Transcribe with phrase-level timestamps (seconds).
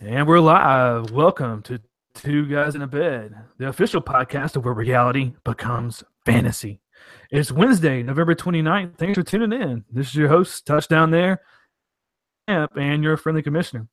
[0.00, 1.10] And we're live.
[1.10, 1.80] Welcome to
[2.14, 6.80] Two Guys in a Bed, the official podcast of where reality becomes fantasy.
[7.30, 8.96] It's Wednesday, November 29th.
[8.96, 9.84] Thanks for tuning in.
[9.90, 11.40] This is your host, Touchdown There,
[12.48, 13.86] and your friendly commissioner.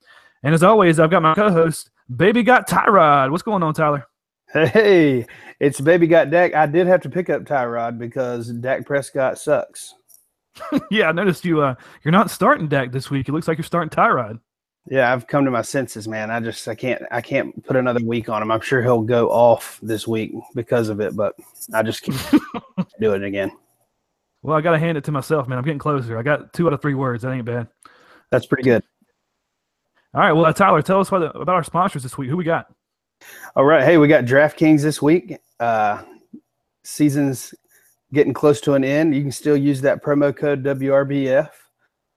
[0.44, 3.32] And as always, I've got my co host, Baby Got Tyrod.
[3.32, 4.06] What's going on, Tyler?
[4.52, 5.28] Hey,
[5.60, 6.56] it's Baby Got Dak.
[6.56, 9.94] I did have to pick up Tyrod because Dak Prescott sucks.
[10.92, 11.62] yeah, I noticed you.
[11.62, 13.30] Uh, you're not starting Dak this week.
[13.30, 14.40] It looks like you're starting Tyrod.
[14.88, 16.32] Yeah, I've come to my senses, man.
[16.32, 18.52] I just I can't I can't put another week on him.
[18.52, 21.36] I'm sure he'll go off this week because of it, but
[21.74, 22.42] I just can't
[23.00, 23.52] do it again.
[24.42, 25.58] Well, I got to hand it to myself, man.
[25.58, 26.18] I'm getting closer.
[26.18, 27.24] I got two out of three words.
[27.24, 27.68] That ain't bad.
[28.32, 28.84] That's pretty good.
[30.14, 30.32] All right.
[30.32, 32.30] Well, uh, Tyler, tell us about, about our sponsors this week.
[32.30, 32.74] Who we got?
[33.56, 33.84] All right.
[33.84, 35.38] Hey, we got DraftKings this week.
[35.60, 36.04] Uh,
[36.84, 37.54] season's
[38.14, 39.14] getting close to an end.
[39.14, 41.50] You can still use that promo code WRBF.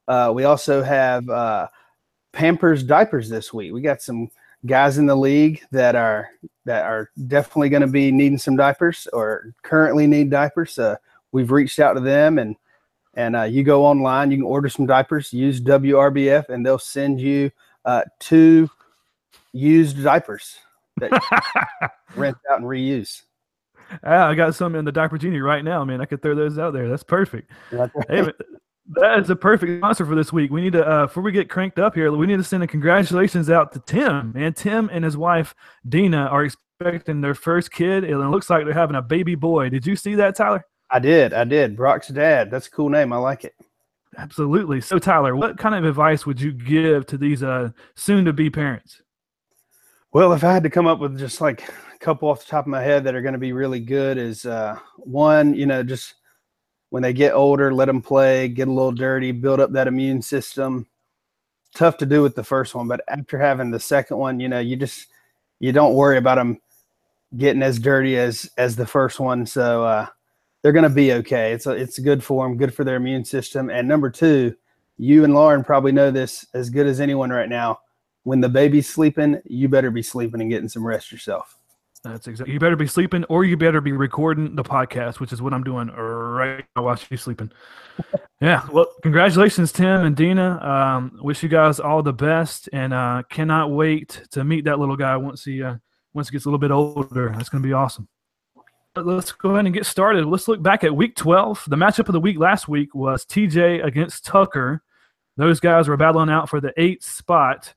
[0.09, 1.69] Uh, we also have uh,
[2.33, 3.73] Pampers diapers this week.
[3.73, 4.31] We got some
[4.65, 6.31] guys in the league that are
[6.65, 10.79] that are definitely going to be needing some diapers or currently need diapers.
[10.79, 10.97] Uh,
[11.33, 12.57] we've reached out to them and
[13.15, 17.21] and uh, you go online, you can order some diapers, use WRBF, and they'll send
[17.21, 17.51] you
[17.85, 18.71] uh, two
[19.53, 20.57] used diapers
[20.99, 21.11] that
[22.17, 23.23] rent out and reuse.
[24.03, 26.01] Ah, I got some in the diaper genie right now, man.
[26.01, 26.89] I could throw those out there.
[26.89, 27.51] That's perfect.
[28.09, 28.33] hey,
[28.87, 30.51] that is a perfect sponsor for this week.
[30.51, 32.67] We need to, uh, before we get cranked up here, we need to send a
[32.67, 34.35] congratulations out to Tim.
[34.37, 35.55] And Tim and his wife
[35.89, 39.69] Dina are expecting their first kid, and it looks like they're having a baby boy.
[39.69, 40.65] Did you see that, Tyler?
[40.91, 41.33] I did.
[41.33, 41.77] I did.
[41.77, 42.51] Brock's dad.
[42.51, 43.13] That's a cool name.
[43.13, 43.55] I like it.
[44.19, 44.81] Absolutely.
[44.81, 49.01] So, Tyler, what kind of advice would you give to these uh, soon-to-be parents?
[50.13, 52.67] Well, if I had to come up with just like a couple off the top
[52.67, 55.83] of my head that are going to be really good, is uh, one, you know,
[55.83, 56.17] just
[56.93, 60.21] when they get older, let them play, get a little dirty, build up that immune
[60.21, 60.87] system.
[61.75, 64.59] Tough to do with the first one, but after having the second one, you know,
[64.59, 65.07] you just
[65.59, 66.61] you don't worry about them
[67.35, 69.47] getting as dirty as as the first one.
[69.47, 70.07] So uh,
[70.61, 71.53] they're going to be okay.
[71.53, 73.71] It's a, it's good for them, good for their immune system.
[73.71, 74.55] And number two,
[74.99, 77.81] you and Lauren probably know this as good as anyone right now.
[78.25, 81.57] When the baby's sleeping, you better be sleeping and getting some rest yourself.
[82.05, 82.53] That's exactly.
[82.53, 85.63] You better be sleeping, or you better be recording the podcast, which is what I'm
[85.63, 87.53] doing right now while she's sleeping.
[88.41, 88.67] yeah.
[88.73, 90.59] Well, congratulations, Tim and Dina.
[90.61, 94.97] Um, wish you guys all the best, and uh, cannot wait to meet that little
[94.97, 95.77] guy once he uh,
[96.13, 97.33] once he gets a little bit older.
[97.37, 98.09] That's going to be awesome.
[98.95, 100.27] But let's go ahead and get started.
[100.27, 101.65] Let's look back at Week 12.
[101.69, 104.83] The matchup of the week last week was TJ against Tucker.
[105.37, 107.75] Those guys were battling out for the eighth spot.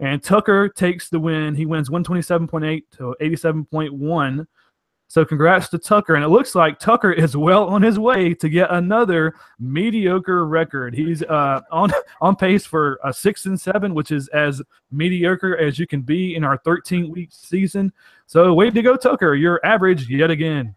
[0.00, 1.54] And Tucker takes the win.
[1.54, 4.46] He wins 127.8 to 87.1.
[5.06, 6.16] So congrats to Tucker.
[6.16, 10.94] And it looks like Tucker is well on his way to get another mediocre record.
[10.94, 14.60] He's uh, on on pace for a six and seven, which is as
[14.90, 17.92] mediocre as you can be in our 13 week season.
[18.26, 19.34] So way to go, Tucker.
[19.34, 20.74] You're average yet again.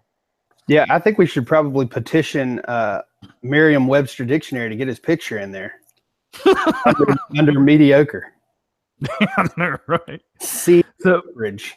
[0.68, 3.02] Yeah, I think we should probably petition uh,
[3.42, 5.80] Merriam-Webster dictionary to get his picture in there
[6.86, 8.34] under, under mediocre.
[9.58, 10.22] right.
[10.40, 11.76] See so bridge.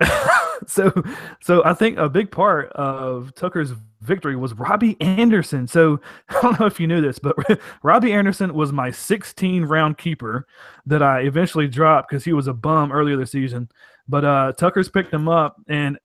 [0.66, 0.92] so
[1.40, 5.66] so I think a big part of Tucker's victory was Robbie Anderson.
[5.66, 7.36] So I don't know if you knew this, but
[7.82, 10.46] Robbie Anderson was my 16 round keeper
[10.86, 13.68] that I eventually dropped because he was a bum earlier this season.
[14.08, 15.98] But uh, Tucker's picked him up, and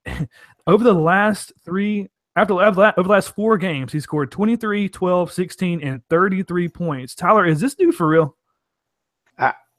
[0.68, 5.82] over the last three after over the last four games, he scored 23, 12, 16,
[5.82, 7.16] and 33 points.
[7.16, 8.37] Tyler, is this dude for real?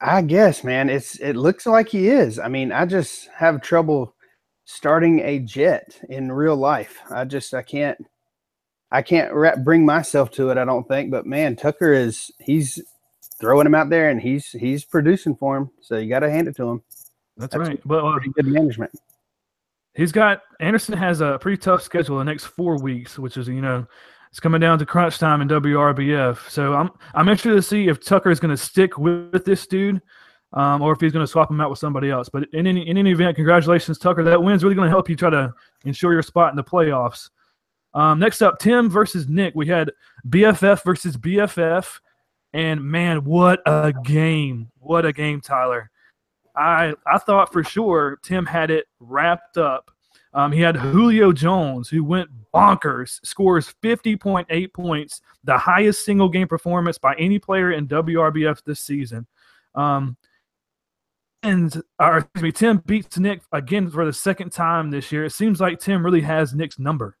[0.01, 2.39] I guess, man, it's it looks like he is.
[2.39, 4.15] I mean, I just have trouble
[4.65, 6.99] starting a jet in real life.
[7.09, 7.97] I just I can't
[8.91, 9.33] I can't
[9.63, 10.57] bring myself to it.
[10.57, 12.81] I don't think, but man, Tucker is he's
[13.39, 15.69] throwing him out there and he's he's producing for him.
[15.81, 16.83] So you got to hand it to him.
[17.37, 17.81] That's, That's right.
[17.85, 18.91] But uh, pretty good management.
[19.95, 23.61] He's got Anderson has a pretty tough schedule the next four weeks, which is you
[23.61, 23.85] know
[24.31, 26.49] it's coming down to crunch time in WRBF.
[26.49, 29.65] So I'm I'm interested to see if Tucker is going to stick with, with, this
[29.65, 30.01] dude,
[30.53, 32.29] um, or if he's going to swap him out with somebody else.
[32.29, 34.23] But in any in any event, congratulations, Tucker.
[34.23, 35.53] That win's really going to help you try to
[35.83, 37.29] ensure your spot in the playoffs.
[37.93, 39.55] Um, next up, Tim versus Nick.
[39.55, 39.91] We had
[40.27, 41.99] BFF versus BFF,
[42.53, 44.69] and man, what a game!
[44.79, 45.89] What a game, Tyler.
[46.55, 49.89] I I thought for sure Tim had it wrapped up
[50.33, 56.47] um, he had Julio Jones, who went bonkers, scores 50.8 points, the highest single game
[56.47, 59.25] performance by any player in WRBF this season.
[59.75, 60.17] Um,
[61.41, 65.25] and or excuse me, Tim beats Nick again for the second time this year.
[65.25, 67.17] It seems like Tim really has Nick's number.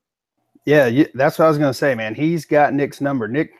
[0.65, 2.13] Yeah, that's what I was going to say, man.
[2.13, 3.27] He's got Nick's number.
[3.27, 3.51] Nick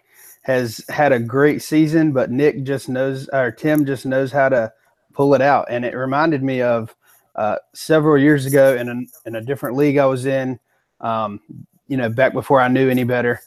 [0.42, 4.72] has had a great season, but Nick just knows, or Tim just knows how to
[5.14, 5.66] pull it out.
[5.70, 6.94] And it reminded me of
[7.40, 10.60] uh, several years ago in a, in a different league I was in,
[11.00, 11.40] um,
[11.88, 13.40] you know, back before I knew any better.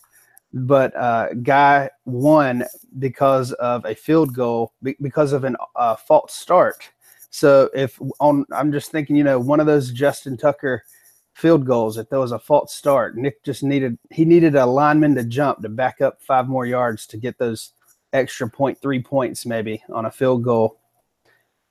[0.55, 2.65] But uh, guy won
[2.99, 6.91] because of a field goal, because of a uh, false start.
[7.29, 10.85] So if on, I'm just thinking, you know, one of those Justin Tucker
[11.35, 15.15] field goals, if there was a false start, Nick just needed he needed a lineman
[15.17, 17.73] to jump to back up five more yards to get those
[18.15, 20.81] extra point three points maybe on a field goal.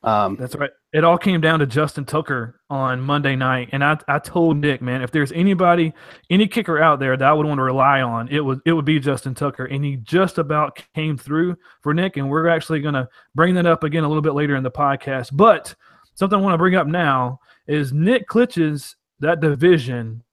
[0.03, 0.71] Um, That's right.
[0.93, 4.81] It all came down to Justin Tucker on Monday night, and I, I told Nick,
[4.81, 5.93] man, if there's anybody,
[6.29, 8.83] any kicker out there that I would want to rely on, it would it would
[8.83, 12.93] be Justin Tucker, and he just about came through for Nick, and we're actually going
[12.95, 15.29] to bring that up again a little bit later in the podcast.
[15.31, 15.73] But
[16.15, 20.23] something I want to bring up now is Nick Klitsch's that division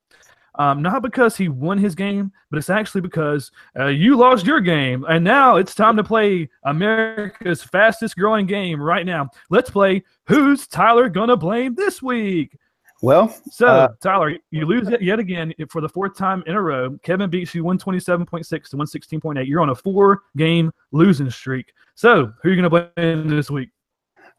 [0.58, 4.60] um, not because he won his game, but it's actually because uh, you lost your
[4.60, 5.04] game.
[5.08, 9.30] And now it's time to play America's fastest growing game right now.
[9.50, 12.56] Let's play Who's Tyler Gonna Blame This Week?
[13.00, 16.60] Well, so uh, Tyler, you lose it yet again for the fourth time in a
[16.60, 16.98] row.
[17.04, 19.46] Kevin beats you 127.6 to 116.8.
[19.46, 21.72] You're on a four game losing streak.
[21.94, 23.70] So who are you going to blame this week?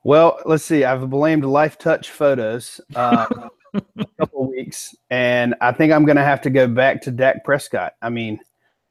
[0.04, 0.84] Well, let's see.
[0.84, 2.82] I've blamed Lifetouch Photos.
[2.96, 7.12] Uh, a couple weeks, and I think I'm going to have to go back to
[7.12, 7.94] Dak Prescott.
[8.02, 8.40] I mean,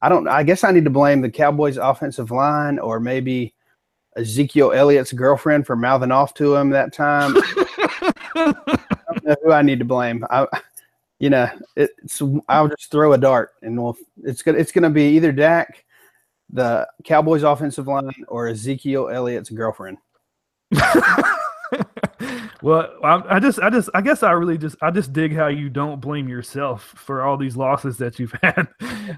[0.01, 0.27] I don't.
[0.27, 3.53] I guess I need to blame the Cowboys' offensive line, or maybe
[4.15, 7.33] Ezekiel Elliott's girlfriend for mouthing off to him that time.
[8.35, 8.53] I
[9.13, 10.25] don't know who I need to blame.
[10.29, 10.47] I,
[11.19, 12.21] you know, it's.
[12.47, 13.97] I'll just throw a dart, and we'll.
[14.23, 14.57] It's gonna.
[14.57, 15.83] It's gonna be either Dak,
[16.49, 19.97] the Cowboys' offensive line, or Ezekiel Elliott's girlfriend.
[22.61, 25.47] well, I, I, just, I just, I guess I really just, I just dig how
[25.47, 28.67] you don't blame yourself for all these losses that you've had.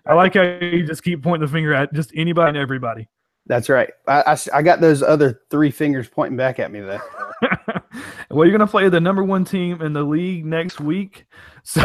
[0.05, 3.07] I like how you just keep pointing the finger at just anybody and everybody.
[3.47, 3.89] That's right.
[4.07, 7.01] I, I, I got those other three fingers pointing back at me though.
[8.29, 11.25] well, you're gonna play the number one team in the league next week,
[11.63, 11.81] so,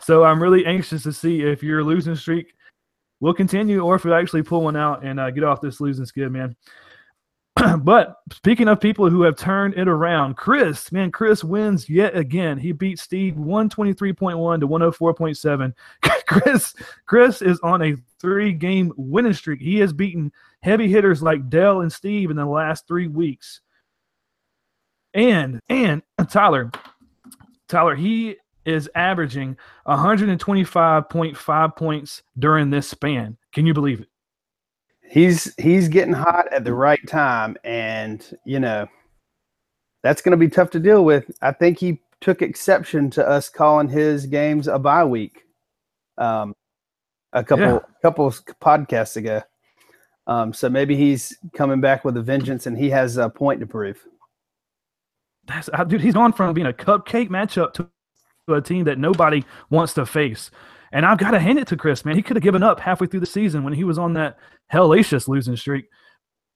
[0.00, 2.54] so I'm really anxious to see if your losing streak
[3.20, 6.06] will continue or if we actually pull one out and uh, get off this losing
[6.06, 6.54] skid, man.
[7.78, 12.58] but speaking of people who have turned it around, Chris, man, Chris wins yet again.
[12.58, 15.74] He beat Steve 123.1 to 104.7.
[16.26, 16.74] Chris,
[17.06, 19.60] Chris is on a three-game winning streak.
[19.60, 23.60] He has beaten heavy hitters like Dell and Steve in the last three weeks.
[25.14, 26.70] And and Tyler,
[27.68, 28.36] Tyler, he
[28.66, 29.56] is averaging
[29.86, 33.38] 125.5 points during this span.
[33.52, 34.08] Can you believe it?
[35.08, 38.86] He's he's getting hot at the right time, and you know
[40.02, 41.30] that's going to be tough to deal with.
[41.42, 45.44] I think he took exception to us calling his games a bye week,
[46.18, 46.54] um,
[47.32, 47.78] a couple yeah.
[48.02, 48.30] couple
[48.60, 49.42] podcasts ago.
[50.26, 53.66] Um, so maybe he's coming back with a vengeance, and he has a point to
[53.66, 54.02] prove.
[55.46, 57.88] That's, dude, he's gone from being a cupcake matchup to
[58.52, 60.50] a team that nobody wants to face.
[60.96, 62.16] And I've got to hand it to Chris, man.
[62.16, 64.38] He could have given up halfway through the season when he was on that
[64.72, 65.90] hellacious losing streak.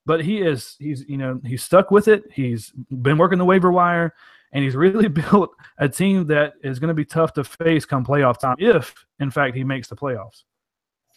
[0.06, 2.24] But he is, he's, you know, he's stuck with it.
[2.32, 2.72] He's
[3.02, 4.14] been working the waiver wire,
[4.52, 8.02] and he's really built a team that is going to be tough to face come
[8.02, 10.44] playoff time if, in fact, he makes the playoffs.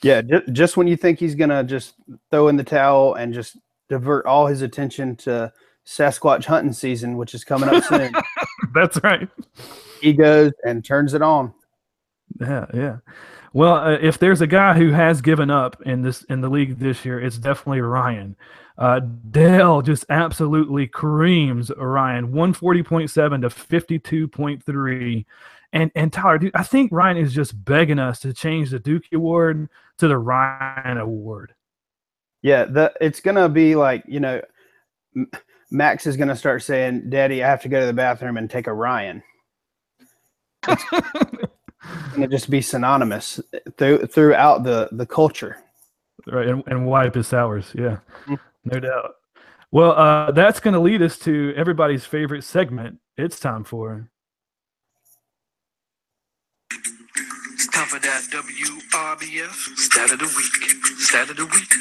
[0.01, 0.21] Yeah,
[0.51, 1.93] just when you think he's going to just
[2.29, 5.49] throw in the towel and just divert all his attention to
[5.87, 8.11] Sasquatch hunting season, which is coming up soon.
[8.73, 9.29] That's right.
[10.01, 11.53] He goes and turns it on.
[12.39, 12.97] Yeah, yeah.
[13.53, 16.79] Well, uh, if there's a guy who has given up in this in the league
[16.79, 18.35] this year, it's definitely Ryan.
[18.77, 25.27] Uh, Dale just absolutely creams Ryan, one forty point seven to fifty two point three,
[25.71, 29.03] and and Tyler, dude, I think Ryan is just begging us to change the Duke
[29.13, 31.53] Award to the Ryan Award.
[32.41, 34.41] Yeah, the it's gonna be like you know,
[35.69, 38.65] Max is gonna start saying, "Daddy, I have to go to the bathroom and take
[38.65, 39.21] a Ryan."
[42.09, 43.39] going to just be synonymous
[43.77, 45.57] through, throughout the, the culture.
[46.25, 47.71] Right, and, and wipe his sours.
[47.75, 48.35] Yeah, mm-hmm.
[48.65, 49.15] no doubt.
[49.71, 52.99] Well, uh, that's going to lead us to everybody's favorite segment.
[53.17, 54.09] It's time for.
[56.71, 60.99] It's time for that WRBF stat of the week.
[60.99, 61.73] Stat of the week.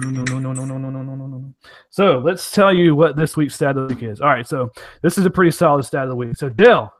[0.00, 1.54] No, no, no, no, no, no, no, no, no, no.
[1.90, 4.20] So let's tell you what this week's stat of the week is.
[4.20, 4.72] All right, so
[5.02, 6.36] this is a pretty solid stat of the week.
[6.36, 6.92] So Dell,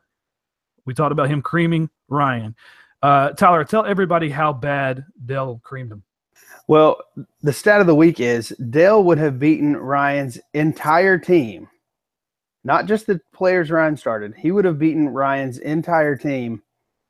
[0.86, 2.54] we talked about him creaming Ryan.
[3.02, 6.02] Uh, Tyler, tell everybody how bad Dell creamed him.
[6.68, 6.96] Well,
[7.42, 11.68] the stat of the week is Dell would have beaten Ryan's entire team,
[12.64, 14.34] not just the players Ryan started.
[14.36, 16.62] He would have beaten Ryan's entire team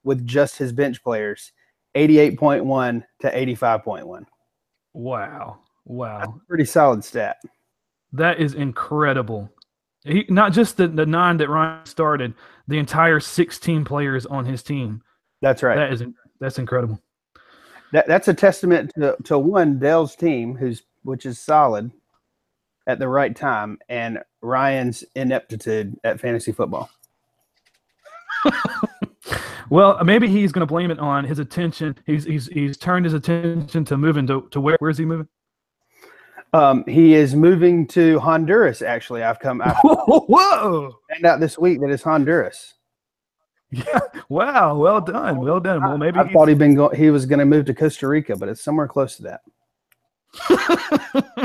[0.04, 1.52] with just his bench players,
[1.94, 4.26] 88.1 to 85.1.
[4.92, 5.58] Wow.
[5.84, 6.40] Wow.
[6.48, 7.38] Pretty solid stat.
[8.12, 9.50] That is incredible.
[10.04, 12.34] He not just the, the nine that Ryan started,
[12.68, 15.02] the entire 16 players on his team.
[15.40, 15.76] That's right.
[15.76, 16.04] That is
[16.40, 17.00] that's incredible.
[17.92, 21.90] That, that's a testament to, to one Dell's team, who's which is solid
[22.86, 26.90] at the right time, and Ryan's ineptitude at fantasy football.
[29.70, 31.96] well, maybe he's going to blame it on his attention.
[32.06, 34.76] He's he's he's turned his attention to moving to, to where?
[34.80, 35.28] Where's he moving?
[36.52, 38.82] Um, he is moving to Honduras.
[38.82, 39.60] Actually, I've come.
[39.62, 40.98] I've Whoa!
[41.10, 42.74] Found out this week that it's Honduras.
[43.72, 43.98] Yeah.
[44.28, 44.76] Wow.
[44.76, 45.38] Well done.
[45.38, 45.82] Well done.
[45.82, 48.06] Well, maybe I, I thought he'd been go- he was going to move to Costa
[48.06, 49.40] Rica, but it's somewhere close to that.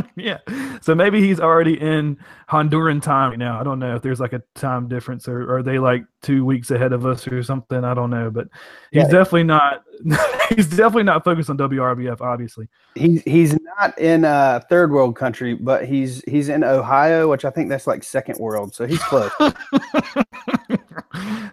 [0.15, 0.37] yeah.
[0.81, 2.17] So maybe he's already in
[2.47, 3.59] Honduran time now.
[3.59, 6.71] I don't know if there's like a time difference or are they like two weeks
[6.71, 7.83] ahead of us or something.
[7.83, 8.47] I don't know, but
[8.91, 9.09] he's yeah.
[9.09, 9.83] definitely not.
[10.55, 12.21] he's definitely not focused on WRBF.
[12.21, 17.45] Obviously, he's he's not in a third world country, but he's he's in Ohio, which
[17.45, 18.73] I think that's like second world.
[18.75, 19.31] So he's close.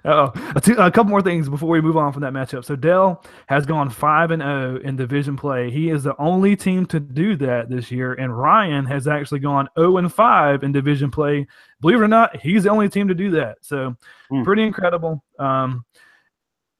[0.05, 2.65] oh, a couple more things before we move on from that matchup.
[2.65, 5.71] So Dell has gone five and zero oh in division play.
[5.71, 9.69] He is the only team to do that this year, and Ryan has actually gone
[9.79, 11.47] zero and five in division play.
[11.81, 13.59] Believe it or not, he's the only team to do that.
[13.61, 13.97] So
[14.33, 14.45] mm.
[14.45, 15.23] pretty incredible.
[15.39, 15.85] Um,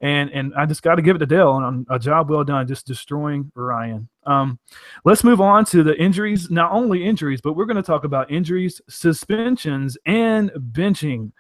[0.01, 2.67] and and I just got to give it to Dell on a job well done,
[2.69, 4.09] just destroying Ryan.
[4.25, 4.59] Um,
[5.05, 6.51] let's move on to the injuries.
[6.51, 11.33] Not only injuries, but we're going to talk about injuries, suspensions, and benching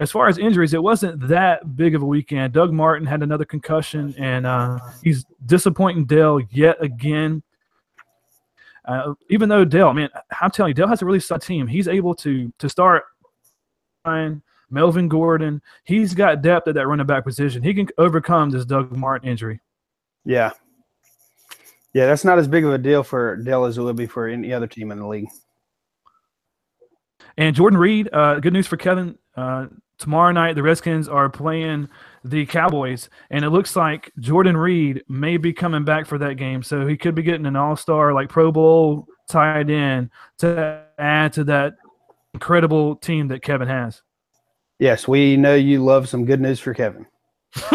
[0.00, 2.52] as far as injuries, it wasn't that big of a weekend.
[2.52, 7.42] Doug Martin had another concussion, and uh, he's disappointing Dell yet again.
[8.84, 10.08] Uh, even though Dell, man,
[10.40, 11.66] I'm telling you, Dell has a really solid team.
[11.66, 13.04] He's able to to start
[14.72, 15.62] Melvin Gordon.
[15.84, 17.62] He's got depth at that running back position.
[17.62, 19.60] He can overcome this Doug Martin injury.
[20.24, 20.52] Yeah,
[21.94, 24.26] yeah, that's not as big of a deal for Dell as it would be for
[24.26, 25.28] any other team in the league.
[27.36, 29.18] And Jordan Reed, uh, good news for Kevin.
[29.36, 29.66] Uh,
[29.98, 31.88] tomorrow night, the Redskins are playing
[32.24, 36.62] the Cowboys, and it looks like Jordan Reed may be coming back for that game.
[36.62, 41.32] So he could be getting an All Star, like Pro Bowl tied in to add
[41.34, 41.74] to that
[42.32, 44.02] incredible team that Kevin has.
[44.78, 47.06] Yes, we know you love some good news for Kevin.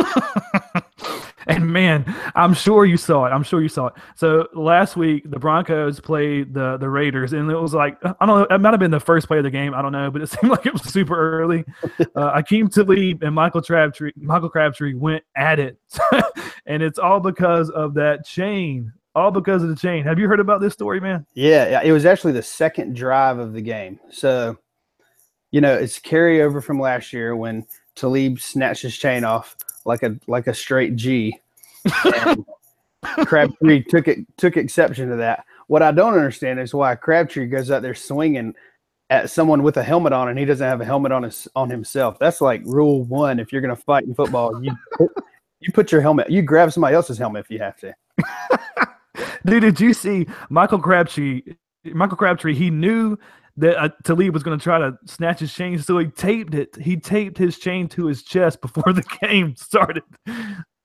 [1.47, 3.29] And man, I'm sure you saw it.
[3.29, 3.93] I'm sure you saw it.
[4.15, 8.39] So last week the Broncos played the the Raiders, and it was like I don't
[8.49, 8.55] know.
[8.55, 9.73] It might have been the first play of the game.
[9.73, 11.65] I don't know, but it seemed like it was super early.
[12.15, 15.77] Uh, Aqib Talib and Michael Crabtree Michael Crabtree went at it,
[16.65, 18.91] and it's all because of that chain.
[19.13, 20.03] All because of the chain.
[20.03, 21.25] Have you heard about this story, man?
[21.33, 23.99] Yeah, it was actually the second drive of the game.
[24.09, 24.57] So,
[25.57, 30.15] you know, it's carryover from last year when Talib snatched his chain off like a
[30.27, 31.35] like a straight G.
[33.25, 35.45] Crabtree took it took exception to that.
[35.65, 38.53] What I don't understand is why Crabtree goes out there swinging
[39.09, 41.71] at someone with a helmet on and he doesn't have a helmet on his on
[41.71, 42.19] himself.
[42.19, 43.39] That's like rule one.
[43.39, 45.09] If you're to fight in football, you put,
[45.59, 46.29] you put your helmet.
[46.29, 47.95] You grab somebody else's helmet if you have to.
[49.43, 51.41] Dude, did you see Michael Crabtree?
[51.83, 52.53] Michael Crabtree.
[52.53, 53.17] He knew
[53.57, 56.75] that uh, Talib was going to try to snatch his chain, so he taped it.
[56.79, 60.03] He taped his chain to his chest before the game started,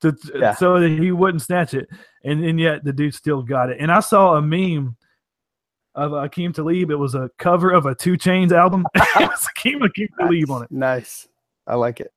[0.01, 0.55] to, yeah.
[0.55, 1.89] so that he wouldn't snatch it.
[2.25, 3.79] And and yet the dude still got it.
[3.79, 4.97] And I saw a meme
[5.95, 6.91] of Aqib Talib.
[6.91, 8.87] It was a cover of a 2 Chainz album.
[8.95, 10.19] it was Aqib Aqib nice.
[10.19, 10.71] Talib on it.
[10.71, 11.29] Nice,
[11.67, 12.13] I like it.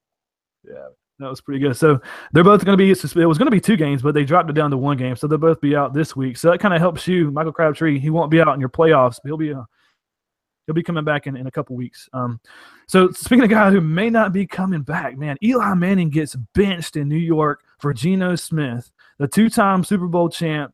[0.64, 0.88] Yeah.
[1.20, 1.78] That was pretty good.
[1.78, 2.02] So
[2.34, 2.92] they're both going to be.
[2.92, 5.16] It was going to be two games, but they dropped it down to one game.
[5.16, 6.36] So they'll both be out this week.
[6.36, 8.00] So that kind of helps you, Michael Crabtree.
[8.00, 9.64] He won't be out in your playoffs, but he'll be uh,
[10.66, 12.10] He'll be coming back in, in a couple weeks.
[12.14, 12.40] Um,
[12.88, 16.96] so speaking of guy who may not be coming back, man, Eli Manning gets benched
[16.96, 20.74] in New York for Geno Smith, the two-time Super Bowl champ.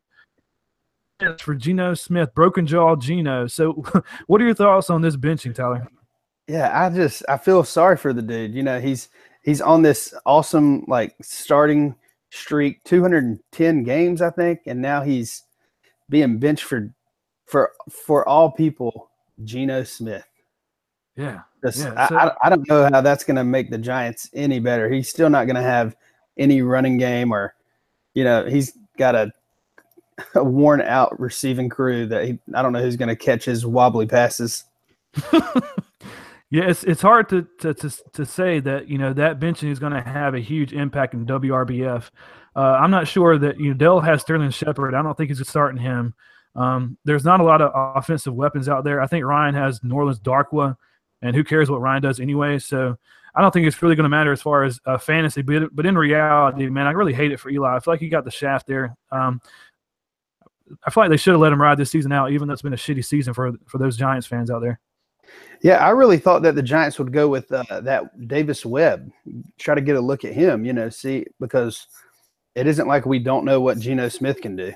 [1.38, 3.46] For Geno Smith, broken jaw Geno.
[3.46, 3.84] So,
[4.26, 5.86] what are your thoughts on this benching, Tyler?
[6.48, 8.54] Yeah, I just I feel sorry for the dude.
[8.54, 9.08] You know, he's
[9.42, 11.94] he's on this awesome like starting
[12.30, 15.44] streak, 210 games, I think, and now he's
[16.08, 16.92] being benched for
[17.46, 19.10] for for all people
[19.44, 20.26] Geno Smith.
[21.16, 21.40] Yeah.
[21.62, 24.88] yeah so, I, I don't know how that's going to make the Giants any better.
[24.90, 25.96] He's still not going to have
[26.36, 27.54] any running game or,
[28.14, 29.30] you know, he's got a,
[30.34, 33.66] a worn out receiving crew that he, I don't know who's going to catch his
[33.66, 34.64] wobbly passes.
[35.32, 39.78] yeah, it's, it's hard to, to, to, to say that, you know, that benching is
[39.78, 42.10] going to have a huge impact in WRBF.
[42.54, 44.94] Uh, I'm not sure that, you know, Dell has Sterling Shepard.
[44.94, 46.14] I don't think he's starting him.
[46.54, 49.00] Um, there's not a lot of offensive weapons out there.
[49.00, 50.76] I think Ryan has Orleans Darkwa,
[51.22, 52.58] and who cares what Ryan does anyway?
[52.58, 52.96] So
[53.34, 55.42] I don't think it's really going to matter as far as uh, fantasy.
[55.42, 57.76] But but in reality, man, I really hate it for Eli.
[57.76, 58.96] I feel like he got the shaft there.
[59.10, 59.40] Um,
[60.84, 62.62] I feel like they should have let him ride this season out, even though it's
[62.62, 64.80] been a shitty season for for those Giants fans out there.
[65.62, 69.10] Yeah, I really thought that the Giants would go with uh, that Davis Webb,
[69.58, 70.64] try to get a look at him.
[70.64, 71.86] You know, see because
[72.54, 74.72] it isn't like we don't know what Geno Smith can do.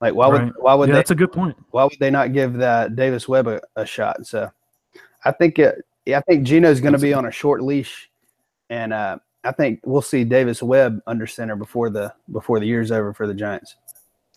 [0.00, 0.44] Like why right.
[0.44, 1.56] would why would yeah, they, that's a good point.
[1.70, 4.26] Why would they not give that Davis Webb a, a shot?
[4.26, 4.50] So
[5.24, 8.08] I think it, yeah, I think Geno's going to be on a short leash,
[8.70, 12.92] and uh, I think we'll see Davis Webb under center before the before the year's
[12.92, 13.76] over for the Giants.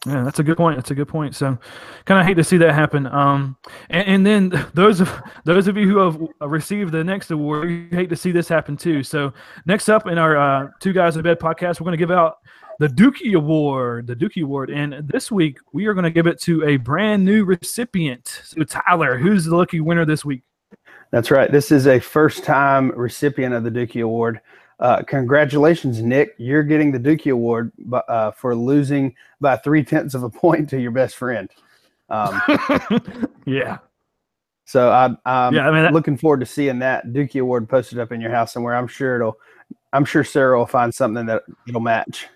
[0.08, 0.78] Yeah, that's a good point.
[0.78, 1.36] That's a good point.
[1.36, 1.60] So,
[2.06, 3.06] kind of hate to see that happen.
[3.06, 3.56] Um,
[3.92, 7.88] and, and, then those of those of you who have received the next award, you
[7.92, 9.04] hate to see this happen too.
[9.04, 9.32] So,
[9.68, 12.38] next up in our uh, Two Guys in Bed podcast, we're going to give out
[12.82, 16.42] the Dookie Award, the Dookie Award, and this week we are going to give it
[16.42, 18.42] to a brand new recipient.
[18.44, 20.42] So, Tyler, who's the lucky winner this week?
[21.12, 21.52] That's right.
[21.52, 24.42] This is a first time recipient of the Dookie Award.
[24.80, 26.34] Uh, congratulations, Nick.
[26.40, 30.82] You're getting the Dookie Award uh, for losing by three tenths of a point to
[30.82, 31.52] your best friend.
[32.10, 32.42] Um,
[33.46, 33.78] yeah.
[34.66, 38.00] So I, I'm yeah, I mean, that, looking forward to seeing that Dookie Award posted
[38.00, 38.76] up in your house somewhere.
[38.76, 39.38] I'm sure it'll.
[39.94, 42.28] I'm sure Sarah will find something that it'll match.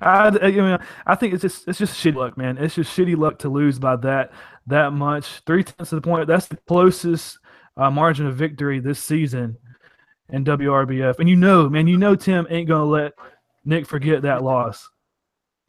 [0.00, 2.58] I, I, mean, I think it's just it's just shitty luck, man.
[2.58, 4.32] It's just shitty luck to lose by that
[4.66, 5.40] that much.
[5.46, 6.26] Three tenths of the point.
[6.26, 7.38] That's the closest
[7.76, 9.56] uh, margin of victory this season
[10.28, 11.18] in WRBF.
[11.18, 13.12] And you know, man, you know Tim ain't gonna let
[13.64, 14.88] Nick forget that loss.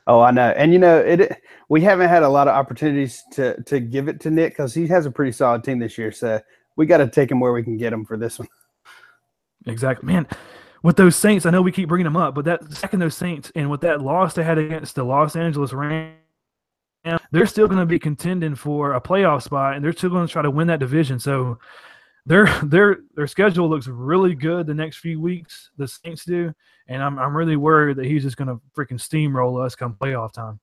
[0.06, 0.50] Oh, I know.
[0.50, 4.20] And you know, it we haven't had a lot of opportunities to to give it
[4.22, 6.12] to Nick because he has a pretty solid team this year.
[6.12, 6.42] So
[6.76, 8.48] we got to take him where we can get him for this one.
[9.66, 10.28] Exactly, man.
[10.84, 13.52] With those Saints, I know we keep bringing them up, but that second those Saints
[13.56, 16.18] and with that loss they had against the Los Angeles Rams,
[17.32, 20.32] they're still going to be contending for a playoff spot, and they're still going to
[20.32, 21.20] try to win that division.
[21.20, 21.58] So
[22.26, 25.72] their their their schedule looks really good the next few weeks.
[25.78, 26.54] The Saints do,
[26.88, 30.34] and I'm I'm really worried that he's just going to freaking steamroll us come playoff
[30.34, 30.60] time.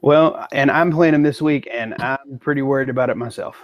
[0.00, 3.62] Well, and I'm playing him this week, and I'm pretty worried about it myself.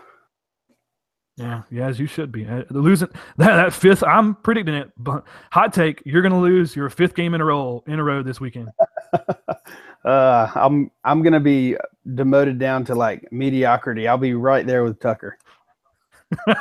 [1.36, 2.46] Yeah, yeah, as you should be.
[2.46, 4.92] Uh, the losing that, that fifth, I'm predicting it.
[4.96, 8.04] But hot take, you're going to lose your fifth game in a row in a
[8.04, 8.68] row this weekend.
[10.04, 11.76] uh, I'm I'm going to be
[12.14, 14.06] demoted down to like mediocrity.
[14.06, 15.38] I'll be right there with Tucker.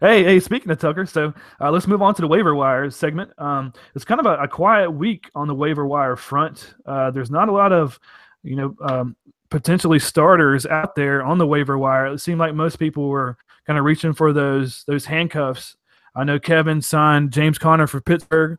[0.00, 3.30] hey, hey, speaking of Tucker, so uh, let's move on to the waiver wire segment.
[3.38, 6.74] Um, it's kind of a, a, quiet week on the waiver wire front.
[6.86, 7.98] Uh, there's not a lot of,
[8.42, 9.16] you know, um,
[9.50, 12.06] potentially starters out there on the waiver wire.
[12.06, 15.76] It seemed like most people were kind of reaching for those those handcuffs.
[16.14, 18.58] I know Kevin signed James Conner for Pittsburgh.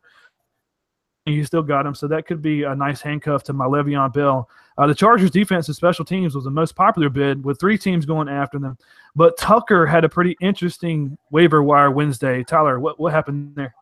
[1.24, 4.48] He still got him, so that could be a nice handcuff to my Le'Veon Bell.
[4.78, 8.06] Uh, the Chargers' defense and special teams was the most popular bid, with three teams
[8.06, 8.78] going after them.
[9.14, 12.44] But Tucker had a pretty interesting waiver wire Wednesday.
[12.44, 13.74] Tyler, what, what happened there?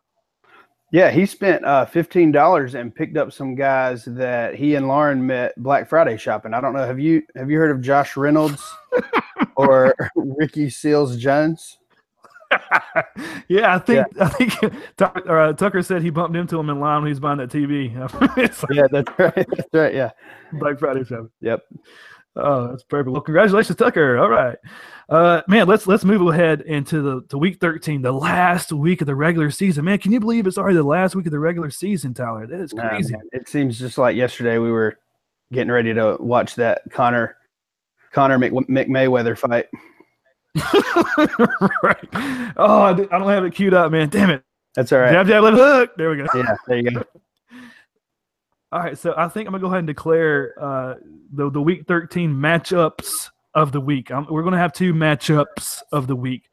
[0.91, 5.25] Yeah, he spent uh, fifteen dollars and picked up some guys that he and Lauren
[5.25, 6.53] met Black Friday shopping.
[6.53, 6.85] I don't know.
[6.85, 8.63] Have you have you heard of Josh Reynolds
[9.57, 11.77] or Ricky Seals Jones?
[13.49, 14.23] yeah, I think yeah.
[14.23, 17.19] I think Tucker, uh, Tucker said he bumped into him in line when he was
[17.19, 17.93] buying that TV.
[18.37, 19.33] like, yeah, that's right.
[19.35, 19.93] That's right.
[19.93, 20.11] Yeah,
[20.53, 21.29] Black Friday shopping.
[21.41, 21.63] Yep.
[22.37, 23.11] Oh, that's perfect.
[23.11, 24.17] Well, congratulations, Tucker.
[24.17, 24.57] All right,
[25.09, 25.67] uh, man.
[25.67, 29.49] Let's let's move ahead into the to week thirteen, the last week of the regular
[29.49, 29.85] season.
[29.85, 32.45] Man, can you believe it's already the last week of the regular season, Tyler?
[32.45, 33.13] That is crazy.
[33.13, 34.99] Nah, it seems just like yesterday we were
[35.51, 37.37] getting ready to watch that Connor
[38.11, 39.67] Connor Mc, McMayweather fight.
[41.83, 42.53] right.
[42.57, 44.09] Oh, I don't have it queued up, man.
[44.09, 44.43] Damn it.
[44.75, 45.11] That's all right.
[45.11, 45.91] Jab, jab, left hook.
[45.97, 46.27] There we go.
[46.35, 47.03] Yeah, there you go.
[48.69, 50.95] All right, so I think I'm gonna go ahead and declare uh,
[51.31, 54.11] the the week 13 matchups of the week.
[54.11, 56.49] I'm, we're gonna have two matchups of the week.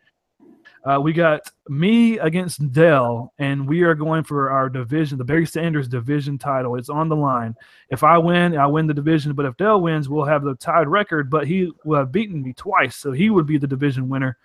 [0.84, 5.46] Uh, we got me against Dell, and we are going for our division, the Barry
[5.46, 6.76] Sanders division title.
[6.76, 7.56] It's on the line.
[7.88, 9.32] If I win, I win the division.
[9.32, 11.30] But if Dell wins, we'll have the tied record.
[11.30, 14.36] But he will have beaten me twice, so he would be the division winner.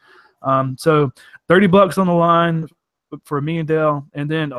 [0.41, 1.11] Um, so,
[1.47, 2.67] thirty bucks on the line
[3.25, 4.53] for me and Dell, and then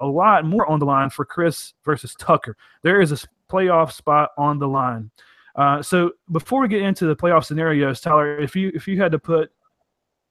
[0.00, 2.56] a lot more on the line for Chris versus Tucker.
[2.82, 3.18] There is a
[3.50, 5.10] playoff spot on the line.
[5.56, 9.12] Uh, so before we get into the playoff scenarios, Tyler, if you if you had
[9.12, 9.50] to put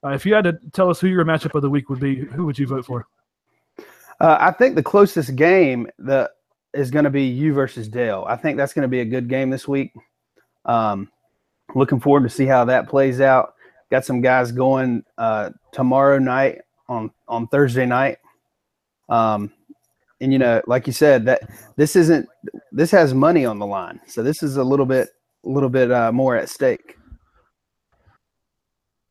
[0.04, 2.16] uh, if you had to tell us who your matchup of the week would be,
[2.16, 3.06] who would you vote for?
[4.20, 6.32] Uh, I think the closest game that
[6.74, 8.24] is going to be you versus Dale.
[8.28, 9.92] I think that's going to be a good game this week.
[10.64, 11.10] Um,
[11.74, 13.54] looking forward to see how that plays out.
[13.90, 18.18] Got some guys going uh, tomorrow night on on Thursday night.
[19.08, 19.52] Um,
[20.20, 21.42] and you know, like you said, that
[21.76, 22.28] this isn't
[22.72, 25.08] this has money on the line, so this is a little bit
[25.44, 26.96] a little bit uh, more at stake.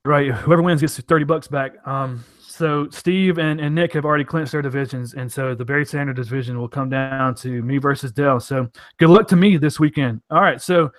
[0.05, 0.31] Right.
[0.31, 1.75] Whoever wins gets thirty bucks back.
[1.87, 5.85] Um, so Steve and, and Nick have already clinched their divisions, and so the Barry
[5.85, 8.39] Sanders division will come down to me versus Dell.
[8.39, 10.21] So good luck to me this weekend.
[10.29, 10.91] All right, so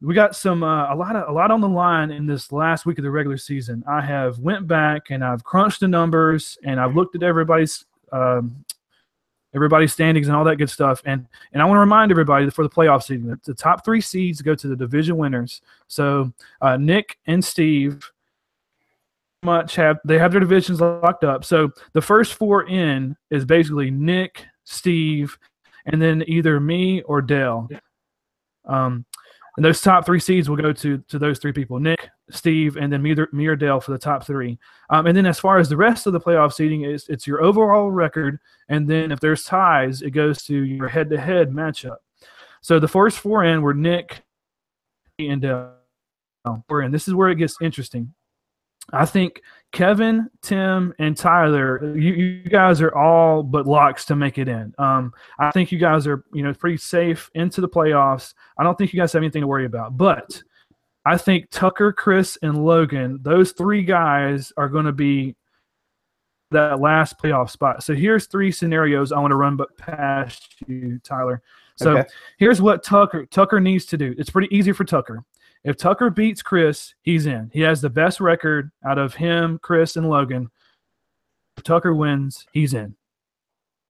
[0.00, 2.86] we got some uh, a lot of a lot on the line in this last
[2.86, 3.84] week of the regular season.
[3.88, 8.64] I have went back and I've crunched the numbers and I've looked at everybody's um,
[9.54, 11.02] everybody's standings and all that good stuff.
[11.04, 13.84] And and I want to remind everybody that for the playoff season, the, the top
[13.84, 15.60] three seeds go to the division winners.
[15.88, 18.10] So uh, Nick and Steve
[19.44, 21.44] much have they have their divisions locked up.
[21.44, 25.36] So the first four in is basically Nick, Steve,
[25.86, 27.68] and then either me or Dale.
[28.64, 29.04] Um,
[29.56, 32.92] and those top three seeds will go to to those three people: Nick, Steve, and
[32.92, 34.58] then me, me or Dale for the top three.
[34.90, 37.42] Um, and then as far as the rest of the playoff seeding is, it's your
[37.42, 38.38] overall record,
[38.68, 41.96] and then if there's ties, it goes to your head-to-head matchup.
[42.60, 44.22] So the first four in were Nick
[45.18, 45.44] and.
[46.68, 46.90] We're in.
[46.90, 48.12] This is where it gets interesting.
[48.92, 49.42] I think
[49.72, 54.74] Kevin, Tim, and Tyler, you, you guys are all but locks to make it in.
[54.78, 58.34] Um, I think you guys are, you know, pretty safe into the playoffs.
[58.58, 59.96] I don't think you guys have anything to worry about.
[59.96, 60.42] But
[61.06, 65.36] I think Tucker, Chris, and Logan, those three guys are going to be
[66.50, 67.82] that last playoff spot.
[67.82, 71.42] So here's three scenarios I want to run but past you, Tyler.
[71.76, 72.08] So okay.
[72.38, 74.14] here's what Tucker Tucker needs to do.
[74.18, 75.24] It's pretty easy for Tucker.
[75.64, 77.50] If Tucker beats Chris, he's in.
[77.52, 80.50] He has the best record out of him, Chris, and Logan.
[81.56, 82.96] If Tucker wins, he's in.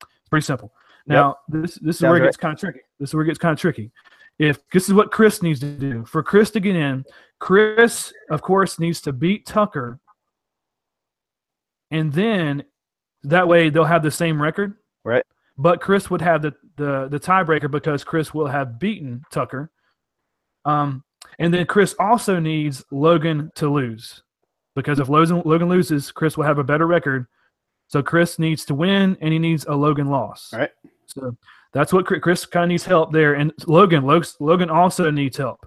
[0.03, 0.73] It's pretty simple.
[1.07, 1.63] Now, yep.
[1.63, 2.43] this this is Sounds where it gets right.
[2.43, 2.81] kind of tricky.
[3.01, 3.91] This is where it gets kind of tricky.
[4.39, 7.05] If this is what Chris needs to do for Chris to get in,
[7.39, 9.99] Chris, of course, needs to beat Tucker,
[11.91, 12.65] and then
[13.25, 14.75] that way they'll have the same record.
[15.05, 15.25] Right.
[15.59, 19.71] But Chris would have the the the tiebreaker because Chris will have beaten Tucker.
[20.65, 21.05] Um,
[21.39, 24.23] and then Chris also needs Logan to lose
[24.75, 27.27] because if Logan, Logan loses, Chris will have a better record.
[27.89, 30.51] So Chris needs to win and he needs a Logan loss.
[30.53, 30.71] All right.
[31.07, 31.37] So
[31.73, 33.35] that's what Chris kind of needs help there.
[33.35, 34.05] And Logan,
[34.41, 35.67] Logan also needs help.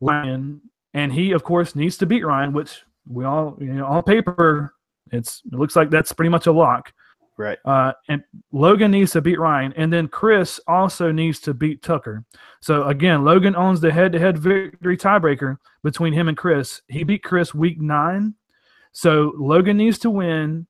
[0.00, 0.60] Ryan,
[0.94, 4.74] and he of course needs to beat Ryan, which we all, you know, on paper,
[5.12, 6.92] it's it looks like that's pretty much a lock.
[7.38, 7.58] Right.
[7.66, 12.24] Uh, and Logan needs to beat Ryan, and then Chris also needs to beat Tucker.
[12.62, 16.80] So again, Logan owns the head-to-head victory tiebreaker between him and Chris.
[16.88, 18.34] He beat Chris week nine,
[18.92, 20.66] so Logan needs to win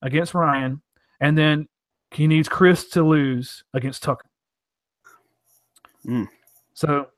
[0.00, 0.80] against Ryan,
[1.20, 1.68] and then
[2.12, 4.30] he needs Chris to lose against Tucker.
[6.06, 6.28] Mm.
[6.72, 7.08] So,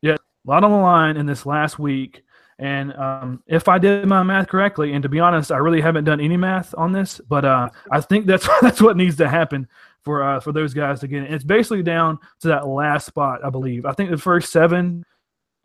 [0.00, 2.22] yeah, a lot on the line in this last week.
[2.58, 6.04] And um, if I did my math correctly, and to be honest, I really haven't
[6.04, 9.68] done any math on this, but uh, I think that's that's what needs to happen
[10.02, 11.32] for uh, for those guys to get it.
[11.32, 13.86] It's basically down to that last spot, I believe.
[13.86, 15.04] I think the first seven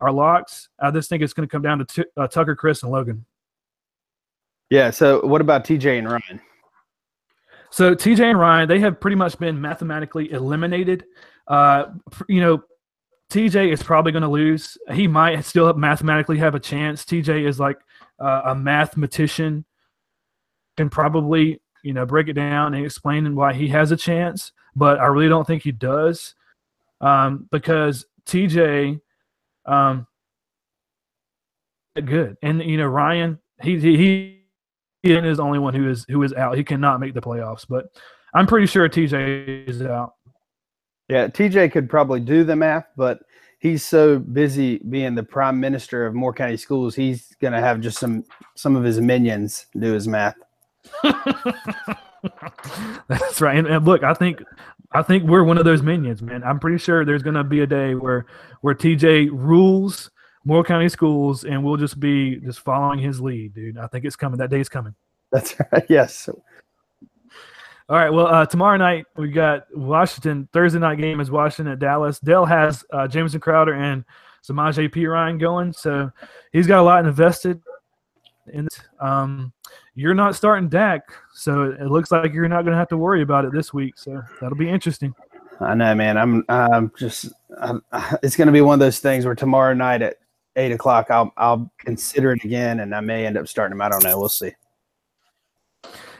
[0.00, 0.68] are locks.
[0.78, 3.24] I just think it's going to come down to t- uh, Tucker, Chris, and Logan.
[4.70, 4.90] Yeah.
[4.90, 6.40] So what about TJ and Ryan?
[7.70, 11.06] So TJ and Ryan, they have pretty much been mathematically eliminated.
[11.48, 11.86] Uh,
[12.28, 12.62] you know,
[13.34, 14.78] TJ is probably going to lose.
[14.92, 17.04] He might still mathematically have a chance.
[17.04, 17.76] TJ is like
[18.20, 19.64] uh, a mathematician,
[20.76, 24.52] can probably you know break it down and explain why he has a chance.
[24.76, 26.36] But I really don't think he does
[27.00, 29.00] um, because TJ,
[29.66, 30.06] um,
[31.96, 34.44] good, and you know Ryan, he he
[35.02, 36.56] he is the only one who is who is out.
[36.56, 37.86] He cannot make the playoffs, but
[38.32, 40.13] I'm pretty sure TJ is out.
[41.08, 43.20] Yeah, TJ could probably do the math, but
[43.58, 47.98] he's so busy being the prime minister of Moore County Schools, he's gonna have just
[47.98, 50.36] some some of his minions do his math.
[53.08, 53.56] That's right.
[53.56, 54.42] And, and, look, I think
[54.92, 56.44] I think we're one of those minions, man.
[56.44, 58.26] I'm pretty sure there's gonna be a day where
[58.60, 60.10] where TJ rules
[60.44, 63.78] Moore County Schools, and we'll just be just following his lead, dude.
[63.78, 64.38] I think it's coming.
[64.38, 64.94] That day is coming.
[65.32, 65.86] That's right.
[65.88, 66.28] Yes.
[67.88, 68.10] All right.
[68.10, 70.48] Well, uh, tomorrow night we got Washington.
[70.54, 72.18] Thursday night game is Washington at Dallas.
[72.18, 74.04] Dell has uh, Jamison Crowder and
[74.42, 76.10] Samaje Perine going, so
[76.52, 77.60] he's got a lot invested.
[78.52, 78.68] In
[79.00, 79.52] um,
[79.94, 81.02] you're not starting Dak,
[81.34, 83.98] so it looks like you're not going to have to worry about it this week.
[83.98, 85.14] So that'll be interesting.
[85.60, 86.16] I know, man.
[86.16, 87.82] I'm I'm just I'm,
[88.22, 90.16] it's going to be one of those things where tomorrow night at
[90.56, 93.82] eight o'clock I'll I'll consider it again, and I may end up starting him.
[93.82, 94.18] I don't know.
[94.18, 94.52] We'll see.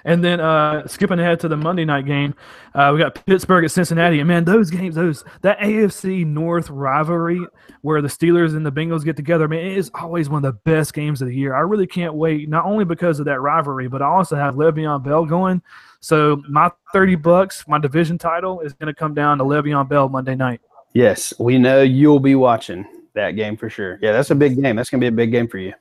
[0.04, 2.34] And then uh, skipping ahead to the Monday night game,
[2.74, 4.18] uh, we got Pittsburgh at Cincinnati.
[4.20, 7.40] And man, those games, those that AFC North rivalry
[7.80, 10.60] where the Steelers and the Bengals get together, man, it is always one of the
[10.70, 11.54] best games of the year.
[11.54, 15.02] I really can't wait, not only because of that rivalry, but I also have Le'Veon
[15.02, 15.62] Bell going.
[16.00, 20.08] So my 30 bucks, my division title is going to come down to Le'Veon Bell
[20.10, 20.60] Monday night.
[20.92, 23.98] Yes, we know you'll be watching that game for sure.
[24.02, 24.76] Yeah, that's a big game.
[24.76, 25.72] That's going to be a big game for you.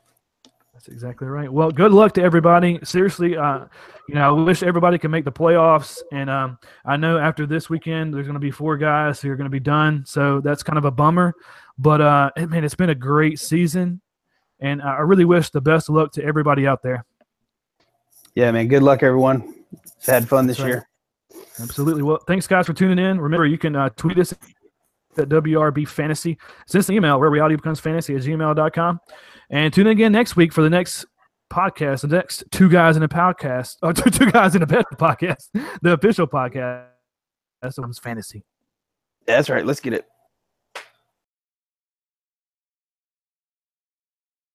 [0.83, 1.51] That's exactly right.
[1.51, 2.77] Well, good luck to everybody.
[2.83, 3.67] Seriously, uh,
[4.09, 5.97] you know, I wish everybody could make the playoffs.
[6.11, 9.37] And um, I know after this weekend, there's going to be four guys who are
[9.37, 10.03] going to be done.
[10.05, 11.35] So that's kind of a bummer.
[11.77, 14.01] But uh, man, it's been a great season,
[14.59, 17.05] and I really wish the best of luck to everybody out there.
[18.35, 18.67] Yeah, man.
[18.67, 19.63] Good luck, everyone.
[19.71, 20.67] It's had fun this right.
[20.67, 20.89] year.
[21.61, 22.03] Absolutely.
[22.03, 23.21] Well, thanks, guys, for tuning in.
[23.21, 24.33] Remember, you can uh, tweet us
[25.17, 26.37] at WRB Fantasy.
[26.67, 28.99] Send us an email where reality becomes fantasy at gmail.com.
[29.49, 31.05] And tune in again next week for the next
[31.51, 34.67] podcast, the next Two Guys in a Podcast, or uh, Two, two Guys in a
[34.67, 35.49] Bed podcast,
[35.81, 36.87] the official podcast.
[37.61, 38.43] That's one's fantasy.
[39.25, 39.65] That's right.
[39.65, 40.05] Let's get it.